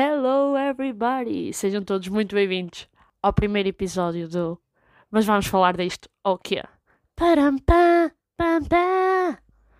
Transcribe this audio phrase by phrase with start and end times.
[0.00, 1.52] Hello everybody!
[1.52, 2.86] Sejam todos muito bem-vindos
[3.20, 4.56] ao primeiro episódio do
[5.10, 6.62] Mas vamos falar disto ao quê?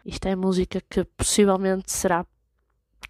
[0.04, 2.26] Isto é música que possivelmente será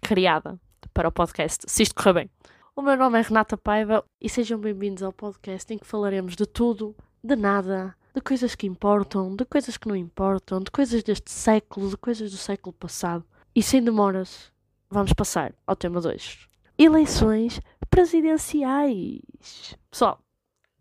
[0.03, 0.61] criada
[0.93, 2.29] para o podcast, se isto correr bem.
[2.75, 6.45] O meu nome é Renata Paiva e sejam bem-vindos ao podcast em que falaremos de
[6.45, 11.31] tudo, de nada, de coisas que importam, de coisas que não importam, de coisas deste
[11.31, 13.25] século, de coisas do século passado.
[13.55, 14.51] E sem demoras,
[14.91, 16.48] vamos passar ao tema 2.
[16.81, 17.59] Eleições
[17.89, 19.75] presidenciais.
[19.91, 20.17] Pessoal,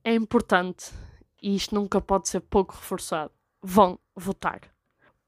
[0.05, 0.93] é importante
[1.43, 3.33] e isto nunca pode ser pouco reforçado.
[3.61, 4.61] Vão votar.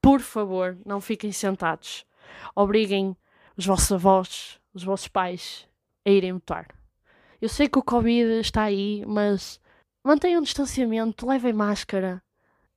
[0.00, 2.06] Por favor, não fiquem sentados.
[2.54, 3.16] Obriguem
[3.56, 5.66] os vossos avós, os vossos pais
[6.06, 6.68] a irem votar.
[7.40, 9.60] Eu sei que o Covid está aí, mas
[10.04, 12.22] mantenham distanciamento, levem máscara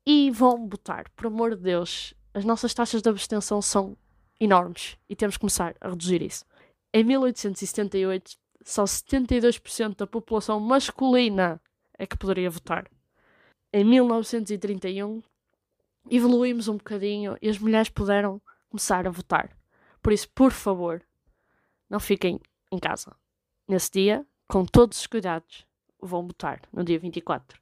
[0.03, 1.07] e vão votar.
[1.11, 3.95] Por amor de Deus, as nossas taxas de abstenção são
[4.39, 6.43] enormes e temos que começar a reduzir isso.
[6.93, 11.59] Em 1878, só 72% da população masculina
[11.97, 12.87] é que poderia votar.
[13.71, 15.23] Em 1931,
[16.09, 19.57] evoluímos um bocadinho e as mulheres puderam começar a votar.
[20.01, 21.01] Por isso, por favor,
[21.89, 22.39] não fiquem
[22.71, 23.15] em casa.
[23.67, 25.65] Nesse dia, com todos os cuidados,
[25.99, 27.59] vão votar no dia 24.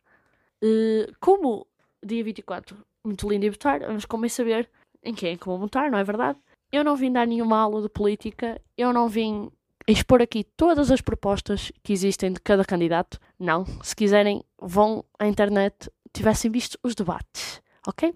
[0.63, 1.67] Uh, como
[2.03, 4.69] dia 24, muito lindo ir votar, vamos como saber
[5.01, 6.39] em quem é que vão votar, não é verdade?
[6.71, 9.51] Eu não vim dar nenhuma aula de política, eu não vim
[9.87, 13.19] expor aqui todas as propostas que existem de cada candidato.
[13.37, 13.65] Não.
[13.83, 18.09] Se quiserem, vão à internet, tivessem visto os debates, ok?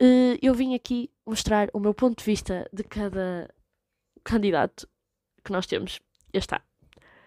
[0.00, 3.52] Uh, eu vim aqui mostrar o meu ponto de vista de cada
[4.22, 4.88] candidato
[5.44, 6.00] que nós temos.
[6.32, 6.62] Já está.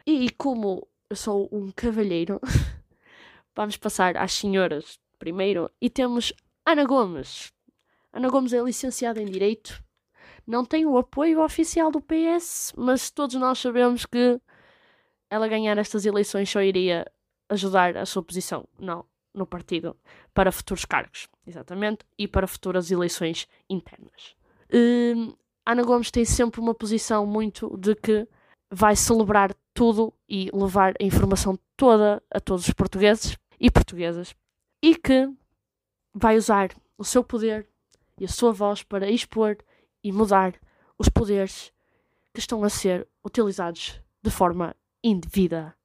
[0.06, 2.40] E como eu sou um cavalheiro,
[3.56, 5.70] vamos passar às senhoras primeiro.
[5.82, 6.34] E temos
[6.66, 7.52] Ana Gomes.
[8.14, 9.84] Ana Gomes é licenciada em Direito,
[10.46, 14.40] não tem o apoio oficial do PS, mas todos nós sabemos que
[15.30, 17.10] ela ganhar estas eleições só iria
[17.50, 19.96] ajudar a sua posição não, no partido
[20.34, 24.36] para futuros cargos, exatamente, e para futuras eleições internas.
[24.74, 25.34] Hum,
[25.66, 28.28] Ana Gomes tem sempre uma posição muito de que
[28.70, 34.36] vai celebrar tudo e levar a informação toda a todos os portugueses e portuguesas
[34.82, 35.30] e que
[36.14, 37.68] vai usar o seu poder
[38.20, 39.58] e a sua voz para expor
[40.04, 40.54] e mudar
[40.98, 41.72] os poderes
[42.34, 45.76] que estão a ser utilizados de forma indevida.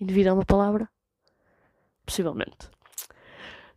[0.00, 0.88] Indevida é uma palavra?
[2.04, 2.70] Possivelmente.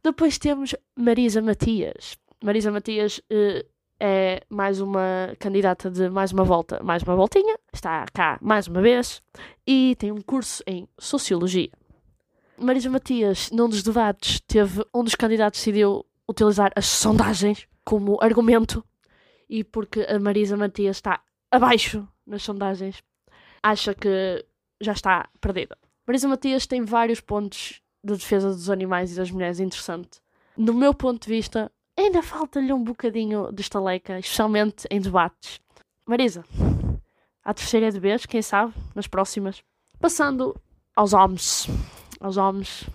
[0.03, 2.17] Depois temos Marisa Matias.
[2.43, 3.65] Marisa Matias uh,
[3.99, 7.57] é mais uma candidata de mais uma volta, mais uma voltinha.
[7.71, 9.21] Está cá mais uma vez
[9.65, 11.69] e tem um curso em Sociologia.
[12.57, 18.83] Marisa Matias, num dos debates, teve um dos candidatos decidiu utilizar as sondagens como argumento
[19.53, 21.21] e porque a Marisa Matias está
[21.51, 23.03] abaixo nas sondagens,
[23.61, 24.43] acha que
[24.81, 25.77] já está perdida.
[26.07, 30.19] Marisa Matias tem vários pontos de defesa dos animais e das mulheres interessante.
[30.57, 35.59] No meu ponto de vista, ainda falta-lhe um bocadinho de estaleca, especialmente em debates.
[36.07, 36.43] Marisa,
[37.43, 39.63] a terceira de vez, quem sabe, nas próximas.
[39.99, 40.59] Passando
[40.95, 41.67] aos homens,
[42.19, 42.89] aos homens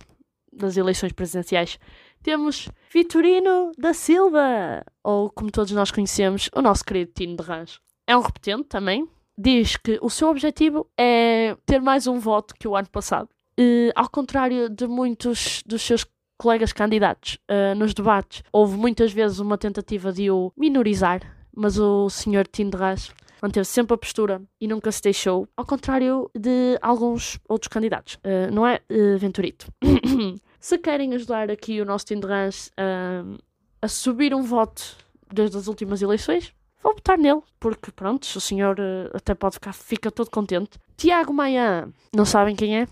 [0.53, 1.79] das eleições presidenciais
[2.23, 7.81] temos Vitorino da Silva, ou como todos nós conhecemos, o nosso querido Tino de Rãs.
[8.07, 9.09] É um repetente também.
[9.37, 13.29] Diz que o seu objetivo é ter mais um voto que o ano passado.
[13.57, 16.07] E, ao contrário de muitos dos seus
[16.39, 21.21] colegas candidatos uh, nos debates, houve muitas vezes uma tentativa de o minorizar,
[21.55, 23.13] mas o senhor Tino de Rãs
[23.43, 28.15] manteve sempre a postura e nunca se deixou, ao contrário de alguns outros candidatos.
[28.17, 29.67] Uh, não é, uh, Venturito?
[30.61, 33.39] Se querem ajudar aqui o nosso Tinderans uh,
[33.81, 34.97] a subir um voto
[35.33, 39.73] desde as últimas eleições, vou votar nele, porque pronto, o senhor uh, até pode ficar
[39.73, 40.79] fica todo contente.
[40.97, 42.89] Tiago Maia, não sabem quem é?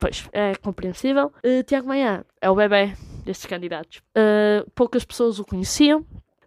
[0.00, 1.32] Pois, é compreensível.
[1.44, 2.94] Uh, Tiago Maia é o bebê
[3.24, 3.98] destes candidatos.
[4.16, 6.04] Uh, poucas pessoas o conheciam.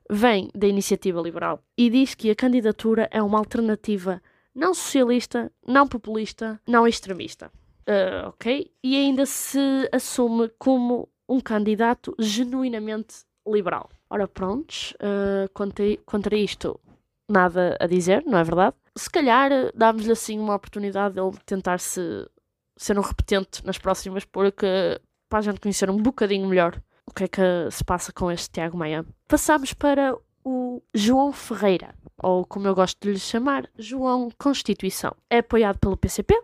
[0.10, 4.22] Vem da iniciativa liberal e diz que a candidatura é uma alternativa
[4.54, 7.52] não socialista, não populista, não extremista.
[7.88, 8.72] Uh, ok?
[8.84, 9.60] E ainda se
[9.92, 13.90] assume como um candidato genuinamente liberal.
[14.10, 16.80] Ora, prontos, uh, contra, contra isto,
[17.30, 18.76] nada a dizer, não é verdade?
[18.96, 22.28] Se calhar damos-lhe assim uma oportunidade de ele tentar -se,
[22.78, 27.26] ser um repetente nas próximas, porque para a gente conhecer um bocadinho melhor o que
[27.26, 29.06] é que se passa com este Tiago Maia.
[29.28, 35.16] Passamos para o João Ferreira, ou como eu gosto de lhe chamar, João Constituição.
[35.30, 36.36] É apoiado pelo PCP,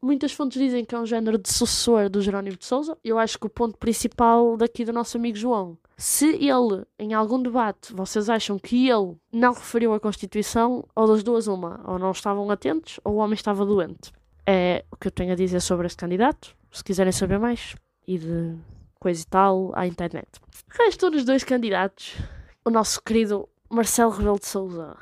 [0.00, 2.96] Muitas fontes dizem que é um género de sucessor do Jerónimo de Souza.
[3.02, 7.42] Eu acho que o ponto principal daqui do nosso amigo João, se ele, em algum
[7.42, 12.12] debate, vocês acham que ele não referiu a Constituição, ou das duas uma, ou não
[12.12, 14.12] estavam atentos, ou o homem estava doente.
[14.46, 16.56] É o que eu tenho a dizer sobre este candidato.
[16.70, 17.74] Se quiserem saber mais,
[18.06, 18.54] e de
[18.98, 20.28] coisa e tal, à internet.
[20.68, 22.16] Restam os dois candidatos,
[22.64, 24.96] o nosso querido Marcelo Rebelo de Souza,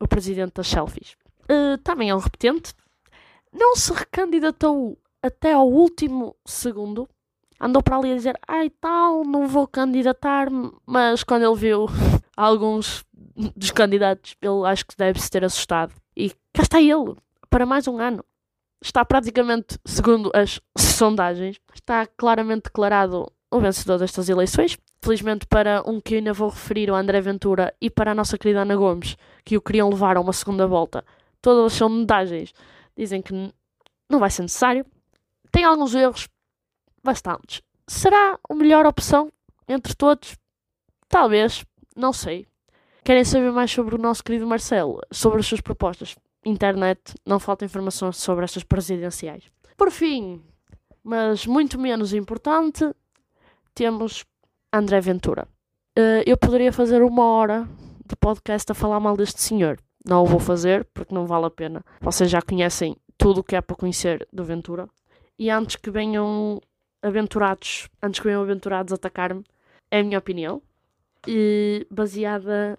[0.00, 1.16] o presidente das selfies.
[1.44, 2.74] Uh, também é um repetente,
[3.52, 7.08] não se recandidatou até ao último segundo.
[7.60, 11.86] Andou para ali a dizer, ai tal, não vou candidatar-me, mas quando ele viu
[12.36, 13.04] alguns
[13.56, 15.92] dos candidatos, ele acho que deve-se ter assustado.
[16.16, 17.16] E cá está ele,
[17.50, 18.24] para mais um ano.
[18.82, 24.78] Está praticamente, segundo as sondagens, está claramente declarado o vencedor destas eleições.
[25.02, 28.62] Felizmente para um que ainda vou referir, o André Ventura, e para a nossa querida
[28.62, 31.04] Ana Gomes, que o queriam levar a uma segunda volta.
[31.40, 32.52] Todas as sondagens
[32.96, 33.32] dizem que
[34.08, 34.84] não vai ser necessário.
[35.50, 36.28] Tem alguns erros,
[37.02, 37.62] bastantes.
[37.86, 39.32] Será a melhor opção
[39.66, 40.36] entre todos?
[41.08, 41.64] Talvez,
[41.96, 42.46] não sei.
[43.02, 46.14] Querem saber mais sobre o nosso querido Marcelo, sobre as suas propostas?
[46.44, 49.44] Internet, não falta informações sobre estas presidenciais.
[49.76, 50.42] Por fim,
[51.02, 52.90] mas muito menos importante,
[53.74, 54.24] temos
[54.72, 55.46] André Ventura.
[55.98, 57.68] Uh, eu poderia fazer uma hora
[58.06, 59.78] de podcast a falar mal deste senhor.
[60.06, 61.84] Não o vou fazer porque não vale a pena.
[62.00, 64.88] Vocês já conhecem tudo o que é para conhecer do Ventura.
[65.38, 66.60] E antes que venham
[67.02, 69.44] aventurados, antes que venham aventurados atacar-me,
[69.90, 70.62] é a minha opinião.
[71.26, 72.78] E baseada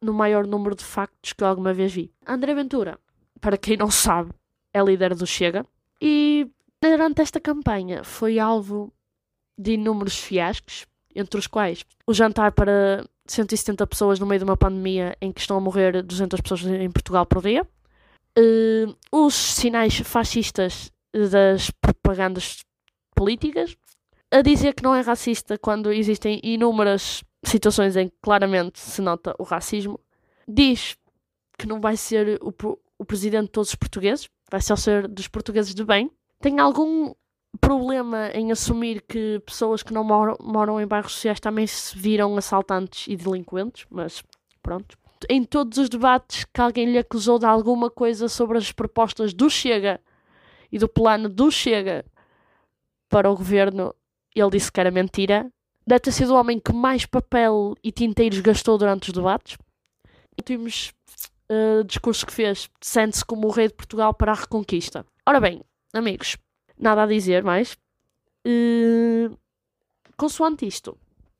[0.00, 2.12] no maior número de factos que alguma vez vi.
[2.26, 2.98] André Ventura,
[3.40, 4.30] para quem não sabe,
[4.72, 5.66] é líder do Chega.
[6.00, 6.48] E
[6.80, 8.92] durante esta campanha foi alvo
[9.58, 14.56] de inúmeros fiascos, entre os quais o jantar para 170 pessoas no meio de uma
[14.56, 17.66] pandemia em que estão a morrer 200 pessoas em Portugal por dia.
[18.38, 22.64] Uh, os sinais fascistas das propagandas
[23.14, 23.76] políticas.
[24.30, 29.34] A dizer que não é racista quando existem inúmeras situações em que claramente se nota
[29.38, 30.00] o racismo.
[30.46, 30.96] Diz
[31.58, 32.54] que não vai ser o,
[32.98, 36.10] o presidente de todos os portugueses, vai só ser dos portugueses de bem.
[36.40, 37.14] Tem algum
[37.60, 42.36] problema em assumir que pessoas que não moram, moram em bairros sociais também se viram
[42.36, 44.22] assaltantes e delinquentes, mas
[44.62, 44.96] pronto.
[45.30, 49.48] Em todos os debates que alguém lhe acusou de alguma coisa sobre as propostas do
[49.48, 50.00] Chega
[50.70, 52.04] e do plano do Chega
[53.08, 53.94] para o governo,
[54.34, 55.50] ele disse que era mentira.
[55.86, 59.56] Deve ter sido o homem que mais papel e tinteiros gastou durante os debates.
[60.36, 60.92] Últimos
[61.50, 65.06] uh, discursos que fez, sente-se como o rei de Portugal para a reconquista.
[65.24, 65.62] Ora bem,
[65.92, 66.36] amigos,
[66.78, 67.76] nada a dizer mais.
[68.46, 69.36] Uh,
[70.16, 70.98] consoante isto,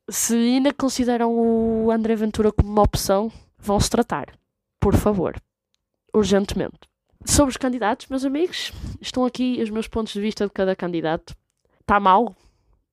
[0.08, 4.38] se ainda consideram o André Ventura como uma opção, vão-se tratar.
[4.80, 5.34] Por favor.
[6.14, 6.78] Urgentemente.
[7.24, 11.34] Sobre os candidatos, meus amigos, estão aqui os meus pontos de vista de cada candidato.
[11.80, 12.34] Está mal?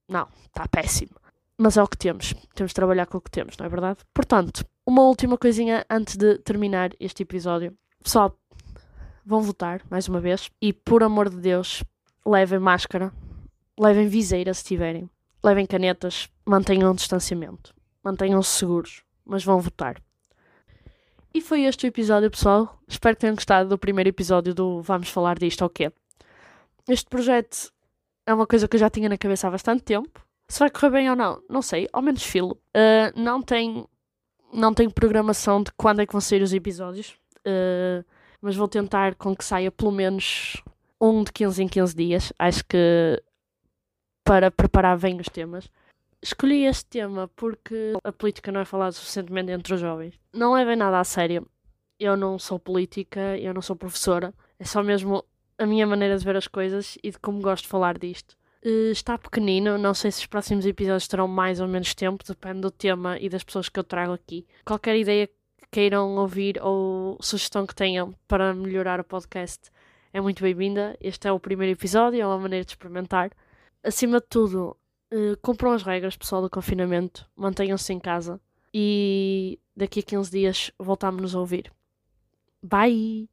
[0.10, 1.23] Não, está péssimo.
[1.58, 2.34] Mas é o que temos.
[2.56, 4.00] Temos de trabalhar com o que temos, não é verdade?
[4.14, 7.78] Portanto, uma última coisinha antes de terminar este episódio.
[8.04, 8.38] Pessoal,
[9.26, 10.50] vão votar mais uma vez.
[10.62, 11.84] E por amor de Deus,
[12.26, 13.14] levem máscara,
[13.80, 15.10] levem viseira se tiverem,
[15.44, 17.74] levem canetas, mantenham o distanciamento,
[18.04, 20.02] mantenham-se seguros, mas vão votar.
[21.34, 22.80] E foi este o episódio, pessoal.
[22.88, 25.92] Espero que tenham gostado do primeiro episódio do Vamos Falar Disto ou quê.
[26.88, 27.72] Este projeto
[28.26, 30.24] é uma coisa que eu já tinha na cabeça há bastante tempo.
[30.54, 32.62] Se vai correr bem ou não, não sei, ao menos filo.
[32.78, 33.88] Uh, não tem
[34.54, 38.06] não tenho programação de quando é que vão sair os episódios, uh,
[38.40, 40.62] mas vou tentar com que saia pelo menos
[41.02, 42.34] um de 15 em 15 dias.
[42.38, 43.20] Acho que
[44.24, 45.68] para preparar bem os temas.
[46.22, 50.20] Escolhi este tema porque a política não é falada suficientemente entre os jovens.
[50.32, 51.48] Não levem nada a sério.
[52.00, 54.32] Eu não sou política, eu não sou professora.
[54.60, 55.26] É só mesmo
[55.58, 58.38] a minha maneira de ver as coisas e de como gosto de falar disto.
[58.66, 62.62] Uh, está pequenino, não sei se os próximos episódios terão mais ou menos tempo, depende
[62.62, 64.48] do tema e das pessoas que eu trago aqui.
[64.64, 69.70] Qualquer ideia que queiram ouvir ou sugestão que tenham para melhorar o podcast
[70.14, 70.96] é muito bem-vinda.
[71.02, 73.32] Este é o primeiro episódio, é uma maneira de experimentar.
[73.84, 74.78] Acima de tudo,
[75.14, 78.40] uh, cumpram as regras, pessoal, do confinamento, mantenham-se em casa
[78.74, 81.70] e daqui a 15 dias voltamos-nos a ouvir.
[82.62, 83.33] Bye!